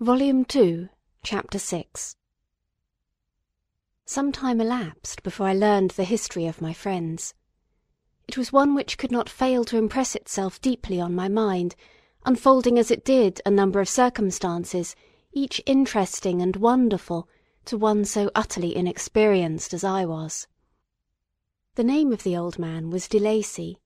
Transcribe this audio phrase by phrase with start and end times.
[0.00, 0.90] Volume Two,
[1.22, 1.86] Chapter VI
[4.04, 7.32] Some time elapsed before I learned the history of my friends.
[8.28, 11.76] It was one which could not fail to impress itself deeply on my mind,
[12.26, 14.94] unfolding as it did a number of circumstances,
[15.32, 17.26] each interesting and wonderful,
[17.64, 20.46] to one so utterly inexperienced as I was.
[21.76, 23.78] The name of the old man was De Lacy.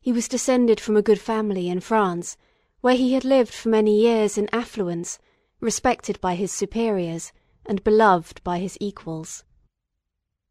[0.00, 2.36] He was descended from a good family in France,
[2.80, 5.18] where he had lived for many years in affluence,
[5.60, 7.32] respected by his superiors,
[7.66, 9.44] and beloved by his equals.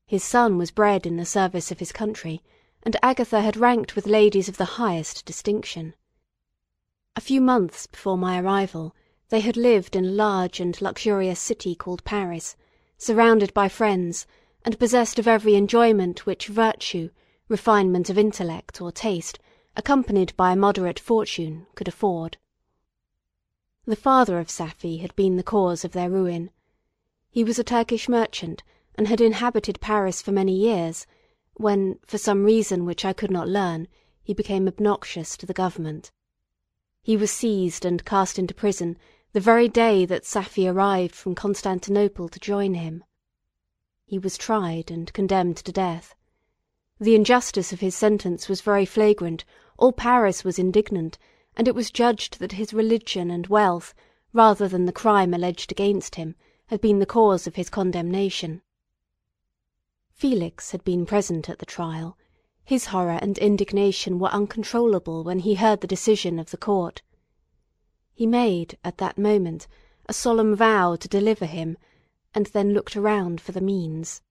[0.06, 2.44] His son was bred in the service of his country,
[2.84, 5.94] and Agatha had ranked with ladies of the highest distinction.
[7.16, 8.96] A few months before my arrival,
[9.30, 12.56] they had lived in a large and luxurious city called Paris,
[12.98, 14.28] surrounded by friends,
[14.64, 17.10] and possessed of every enjoyment which virtue,
[17.48, 19.40] refinement of intellect, or taste,
[19.76, 22.38] accompanied by a moderate fortune, could afford.
[23.90, 26.52] The father of Safie had been the cause of their ruin.
[27.30, 28.62] He was a Turkish merchant,
[28.96, 31.08] and had inhabited Paris for many years,
[31.54, 33.88] when, for some reason which I could not learn,
[34.22, 36.12] he became obnoxious to the government.
[37.02, 38.98] He was seized and cast into prison
[39.32, 43.06] the very day that Safie arrived from Constantinople to join him.
[44.06, 46.14] He was tried and condemned to death.
[47.00, 49.46] The injustice of his sentence was very flagrant,
[49.78, 51.18] all Paris was indignant,
[51.58, 53.96] and it was judged that his religion and wealth,
[54.32, 56.36] rather than the crime alleged against him,
[56.68, 58.62] had been the cause of his condemnation.
[60.12, 62.16] Felix had been present at the trial.
[62.64, 67.02] His horror and indignation were uncontrollable when he heard the decision of the court.
[68.14, 69.68] He made, at that moment,
[70.08, 71.76] a solemn vow to deliver him,
[72.36, 74.22] and then looked around for the means.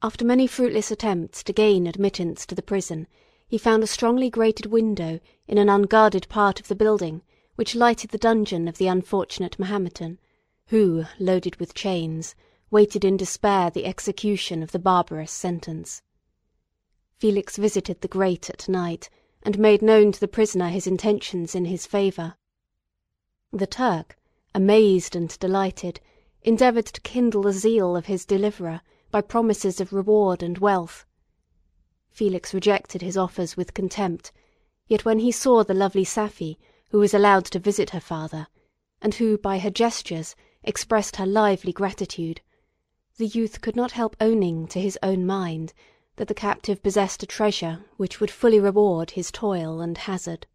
[0.00, 3.08] After many fruitless attempts to gain admittance to the prison,
[3.46, 7.22] he found a strongly grated window in an unguarded part of the building,
[7.56, 10.18] which lighted the dungeon of the unfortunate Mahometan,
[10.68, 12.34] who, loaded with chains,
[12.70, 16.02] waited in despair the execution of the barbarous sentence.
[17.18, 19.10] Felix visited the grate at night,
[19.42, 22.34] and made known to the prisoner his intentions in his favour.
[23.52, 24.16] The Turk,
[24.54, 26.00] amazed and delighted,
[26.42, 28.80] endeavoured to kindle the zeal of his deliverer
[29.10, 31.06] by promises of reward and wealth.
[32.14, 34.30] Felix rejected his offers with contempt,
[34.86, 36.58] yet when he saw the lovely Safie,
[36.90, 38.46] who was allowed to visit her father,
[39.02, 42.40] and who by her gestures expressed her lively gratitude,
[43.16, 45.74] the youth could not help owning to his own mind
[46.14, 50.46] that the captive possessed a treasure which would fully reward his toil and hazard.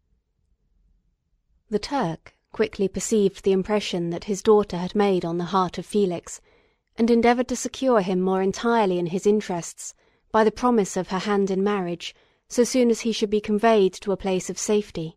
[1.68, 5.84] The Turk quickly perceived the impression that his daughter had made on the heart of
[5.84, 6.40] Felix,
[6.96, 9.92] and endeavoured to secure him more entirely in his interests
[10.32, 12.14] by the promise of her hand in marriage
[12.48, 15.16] so soon as he should be conveyed to a place of safety.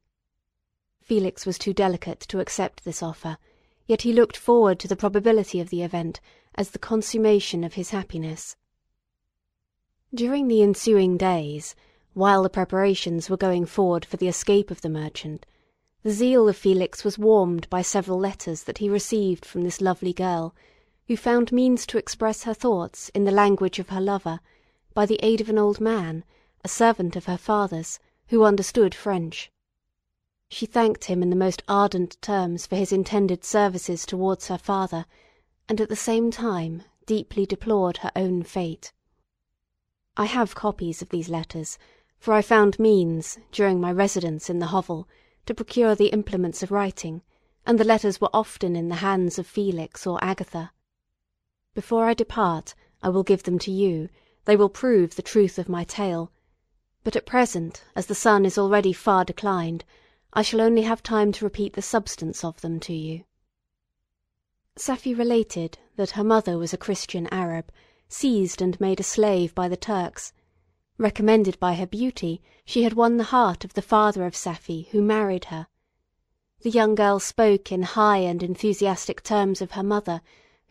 [1.01, 3.38] Felix was too delicate to accept this offer,
[3.88, 6.22] yet he looked forward to the probability of the event
[6.56, 8.56] as the consummation of his happiness.
[10.13, 11.75] During the ensuing days,
[12.13, 15.45] while the preparations were going forward for the escape of the merchant,
[16.03, 20.13] the zeal of Felix was warmed by several letters that he received from this lovely
[20.13, 20.53] girl,
[21.07, 24.40] who found means to express her thoughts in the language of her lover
[24.94, 26.24] by the aid of an old man,
[26.64, 29.52] a servant of her father's, who understood French.
[30.50, 35.06] She thanked him in the most ardent terms for his intended services towards her father,
[35.68, 38.94] and at the same time deeply deplored her own fate.
[40.16, 41.78] I have copies of these letters,
[42.20, 45.10] for I found means, during my residence in the hovel,
[45.48, 47.24] to procure the implements of writing,
[47.66, 50.72] and the letters were often in the hands of Felix or Agatha.
[51.74, 54.10] Before I depart, I will give them to you,
[54.46, 56.30] they will prove the truth of my tale;
[57.06, 59.86] but at present, as the sun is already far declined,
[60.34, 63.24] I shall only have time to repeat the substance of them to you.
[64.76, 67.72] Safie related that her mother was a Christian Arab,
[68.09, 70.34] seized and made a slave by the Turks.
[70.98, 75.02] Recommended by her beauty, she had won the heart of the father of Safie, who
[75.02, 75.68] married her.
[76.64, 80.22] The young girl spoke in high and enthusiastic terms of her mother,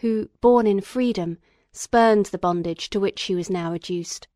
[0.00, 1.38] who, born in freedom,
[1.74, 4.28] spurned the bondage to which she was now reduced.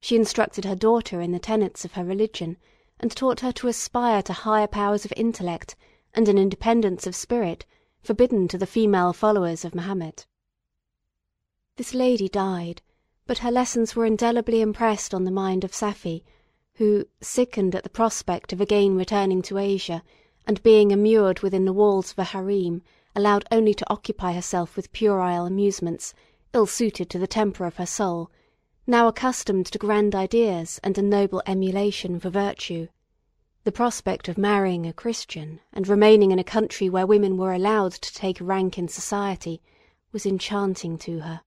[0.00, 2.56] She instructed her daughter in the tenets of her religion,
[2.98, 5.76] and taught her to aspire to higher powers of intellect
[6.12, 7.66] and an independence of spirit
[8.02, 10.26] forbidden to the female followers of Mahomet.
[11.76, 12.82] This lady died,
[13.26, 16.24] but her lessons were indelibly impressed on the mind of Safie,
[16.74, 20.02] who, sickened at the prospect of again returning to Asia,
[20.46, 22.82] and being immured within the walls of a harem,
[23.14, 26.12] allowed only to occupy herself with puerile amusements,
[26.52, 28.30] ill suited to the temper of her soul,
[28.86, 32.88] now accustomed to grand ideas and a noble emulation for virtue.
[33.64, 37.92] The prospect of marrying a Christian and remaining in a country where women were allowed
[37.92, 39.60] to take rank in society
[40.12, 41.42] was enchanting to her.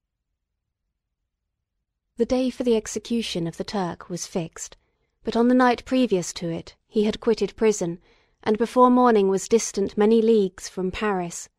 [2.18, 4.78] The day for the execution of the Turk was fixed,
[5.24, 8.00] but on the night previous to it he had quitted prison,
[8.44, 11.50] and before morning was distant many leagues from Paris.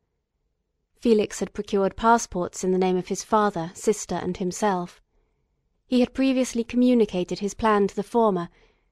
[1.05, 5.03] Felix had procured passports in the name of his father, sister, and himself.
[5.87, 8.49] He had previously communicated his plan to the former,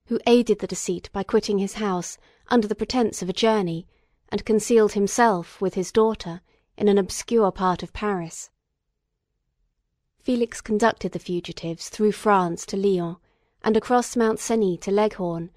[0.09, 2.19] who aided the deceit by quitting his house
[2.49, 3.87] under the pretence of a journey,
[4.29, 6.43] and concealed himself with his daughter
[6.77, 8.51] in an obscure part of Paris.
[10.19, 13.17] Felix conducted the fugitives through France to Lyons,
[13.65, 15.51] and across Mount Cenis to Leghorn,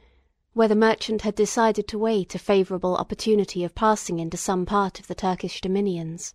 [0.53, 5.01] where the merchant had decided to wait a favourable opportunity of passing into some part
[5.01, 6.33] of the Turkish dominions.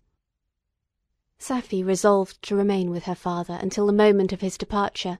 [1.41, 5.17] Safie resolved to remain with her father until the moment of his departure,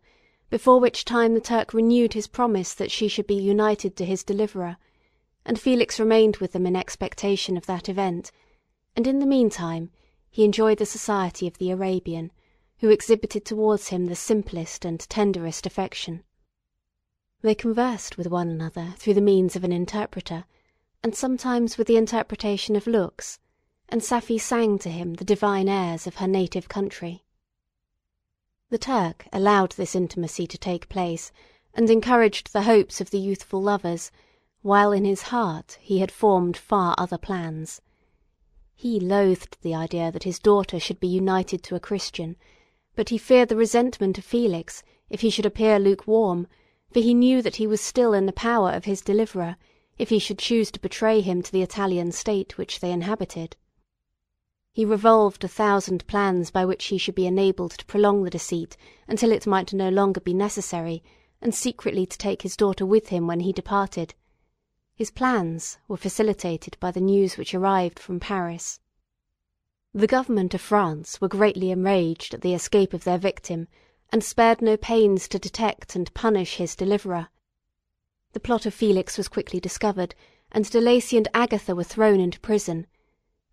[0.52, 4.24] before which time the Turk renewed his promise that she should be united to his
[4.24, 4.78] deliverer,
[5.46, 8.32] and Felix remained with them in expectation of that event,
[8.96, 9.90] and in the meantime
[10.30, 12.32] he enjoyed the society of the Arabian,
[12.82, 16.24] who exhibited towards him the simplest and tenderest affection.
[17.42, 20.46] They conversed with one another through the means of an interpreter,
[21.02, 23.40] and sometimes with the interpretation of looks,
[23.92, 27.26] and Safie sang to him the divine airs of her native country.
[28.70, 31.34] The Turk allowed this intimacy to take place,
[31.74, 34.10] and encouraged the hopes of the youthful lovers,
[34.62, 37.82] while in his heart he had formed far other plans.
[38.74, 42.38] He loathed the idea that his daughter should be united to a Christian,
[42.96, 46.48] but he feared the resentment of Felix if he should appear lukewarm,
[46.92, 49.58] for he knew that he was still in the power of his deliverer
[49.98, 53.58] if he should choose to betray him to the Italian state which they inhabited.
[54.74, 58.78] He revolved a thousand plans by which he should be enabled to prolong the deceit
[59.06, 61.04] until it might no longer be necessary,
[61.42, 64.14] and secretly to take his daughter with him when he departed.
[64.96, 68.80] His plans were facilitated by the news which arrived from Paris.
[69.94, 73.68] The government of France were greatly enraged at the escape of their victim,
[74.10, 77.28] and spared no pains to detect and punish his deliverer.
[78.32, 80.16] The plot of Felix was quickly discovered,
[80.50, 82.88] and De Lacy and Agatha were thrown into prison.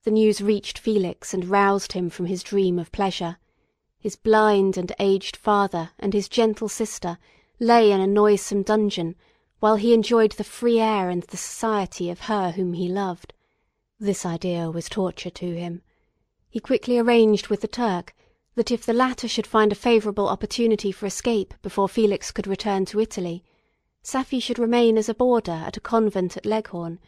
[0.04, 3.38] The news reached Felix and roused him from his dream of pleasure.
[3.98, 7.18] His blind and aged father and his gentle sister
[7.58, 9.16] lay in a noisome dungeon,
[9.58, 13.34] while he enjoyed the free air and the society of her whom he loved.
[13.98, 15.82] This idea was torture to him.
[16.48, 18.14] He quickly arranged with the Turk
[18.54, 22.84] that if the latter should find a favourable opportunity for escape before Felix could return
[22.84, 23.42] to Italy,
[24.04, 27.00] Safie should remain as a boarder at a convent at Leghorn,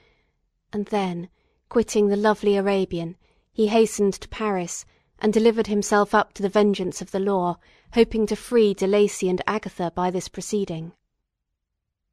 [0.72, 1.28] and then,
[1.70, 3.16] quitting the lovely Arabian,
[3.52, 4.84] he hastened to Paris
[5.20, 7.56] and delivered himself up to the vengeance of the law,
[7.94, 10.92] hoping to free De Lacy and Agatha by this proceeding.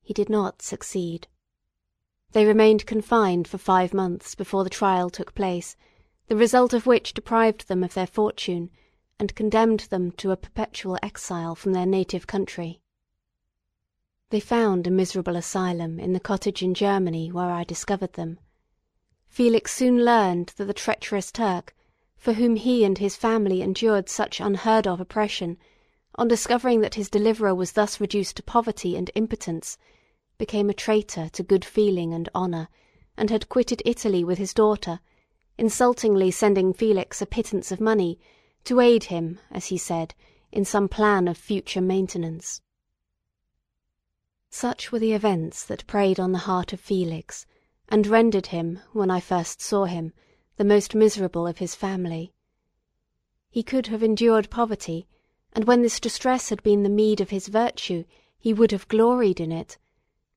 [0.02, 1.28] He did not succeed.
[2.34, 5.76] They remained confined for five months before the trial took place,
[6.28, 8.70] the result of which deprived them of their fortune,
[9.20, 12.80] and condemned them to a perpetual exile from their native country.
[14.30, 18.40] They found a miserable asylum in the cottage in Germany where I discovered them.
[19.28, 21.76] Felix soon learned that the treacherous Turk,
[22.16, 25.58] for whom he and his family endured such unheard of oppression,
[26.16, 29.78] on discovering that his deliverer was thus reduced to poverty and impotence,
[30.38, 32.70] became a traitor to good feeling and honour,
[33.18, 35.00] and had quitted Italy with his daughter
[35.58, 38.20] insultingly sending Felix a pittance of money
[38.64, 40.14] to aid him, as he said,
[40.52, 42.62] in some plan of future maintenance.
[44.50, 47.46] Such were the events that preyed on the heart of Felix,
[47.90, 50.14] and rendered him, when I first saw him,
[50.58, 52.34] the most miserable of his family.
[53.50, 55.08] He could have endured poverty,
[55.54, 58.04] and when this distress had been the meed of his virtue,
[58.38, 59.78] he would have gloried in it,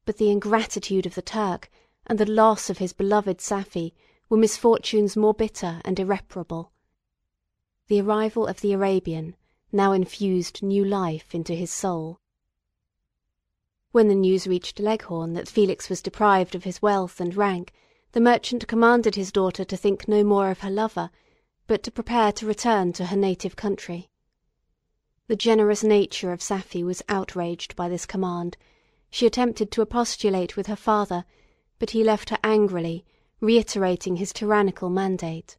[0.05, 1.71] but the ingratitude of the Turk
[2.07, 3.95] and the loss of his beloved Safie
[4.29, 6.73] were misfortunes more bitter and irreparable.
[7.89, 9.35] The arrival of the Arabian
[9.73, 12.20] now infused new life into his soul.
[13.93, 17.73] When the news reached Leghorn that Felix was deprived of his wealth and rank,
[18.13, 21.11] the merchant commanded his daughter to think no more of her lover,
[21.67, 24.09] but to prepare to return to her native country.
[25.27, 28.57] The generous nature of Safie was outraged by this command.
[29.11, 31.25] She attempted to expostulate with her father,
[31.81, 33.05] but he left her angrily
[33.41, 35.57] reiterating his tyrannical mandate.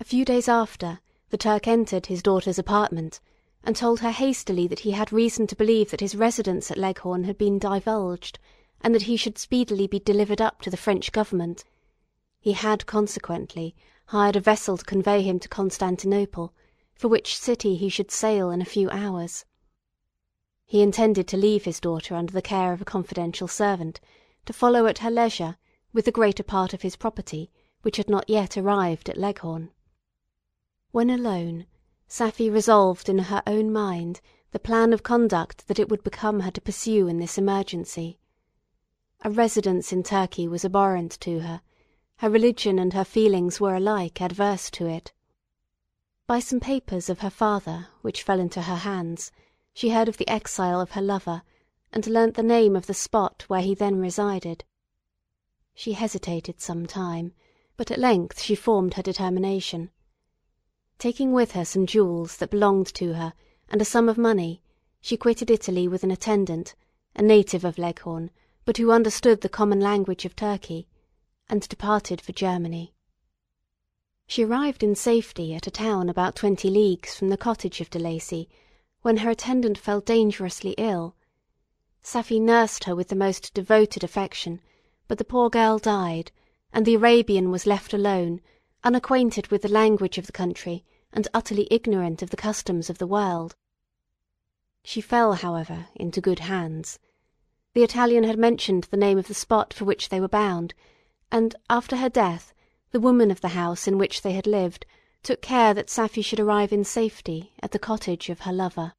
[0.00, 3.20] A few days after, the Turk entered his daughter's apartment,
[3.68, 7.24] and told her hastily that he had reason to believe that his residence at Leghorn
[7.24, 8.38] had been divulged,
[8.80, 11.64] and that he should speedily be delivered up to the French government.
[12.40, 16.54] He had consequently hired a vessel to convey him to Constantinople,
[16.94, 19.44] for which city he should sail in a few hours.
[20.64, 24.00] He intended to leave his daughter under the care of a confidential servant,
[24.46, 25.58] to follow at her leisure
[25.92, 27.50] with the greater part of his property,
[27.82, 29.72] which had not yet arrived at Leghorn.
[30.90, 31.66] When alone,
[32.10, 34.22] Safie resolved in her own mind
[34.52, 38.18] the plan of conduct that it would become her to pursue in this emergency.
[39.24, 41.60] A residence in Turkey was abhorrent to her;
[42.16, 45.12] her religion and her feelings were alike adverse to it.
[46.26, 49.30] By some papers of her father, which fell into her hands,
[49.74, 51.42] she heard of the exile of her lover,
[51.92, 54.64] and learnt the name of the spot where he then resided.
[55.74, 57.34] She hesitated some time,
[57.76, 59.90] but at length she formed her determination.
[60.98, 63.32] Taking with her some jewels that belonged to her,
[63.68, 64.60] and a sum of money,
[65.00, 66.74] she quitted Italy with an attendant,
[67.14, 68.32] a native of Leghorn,
[68.64, 70.88] but who understood the common language of Turkey,
[71.48, 72.94] and departed for Germany.
[74.26, 77.98] She arrived in safety at a town about twenty leagues from the cottage of De
[78.00, 78.48] Lacy,
[79.02, 81.14] when her attendant fell dangerously ill.
[82.02, 84.60] Safie nursed her with the most devoted affection,
[85.06, 86.32] but the poor girl died,
[86.72, 88.40] and the Arabian was left alone,
[88.84, 93.06] unacquainted with the language of the country, and utterly ignorant of the customs of the
[93.06, 93.56] world.
[94.84, 96.98] She fell, however, into good hands.
[97.74, 100.74] The Italian had mentioned the name of the spot for which they were bound,
[101.30, 102.54] and, after her death,
[102.90, 104.86] the woman of the house in which they had lived
[105.22, 108.94] took care that Safie should arrive in safety at the cottage of her lover.